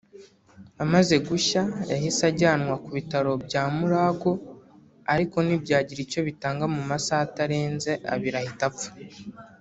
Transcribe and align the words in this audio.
Amaze 0.83 1.15
gushya 1.27 1.61
yahise 1.91 2.21
ajyanwa 2.31 2.73
ku 2.83 2.89
bitaro 2.97 3.31
bya 3.45 3.63
Mulago 3.75 4.31
ariko 5.13 5.37
ntibyagira 5.41 5.99
icyo 6.05 6.19
bitanga 6.27 6.65
mu 6.75 6.81
masaha 6.89 7.21
atarenze 7.27 7.91
abiri 8.13 8.35
ahita 8.41 8.65
apfa 8.69 8.89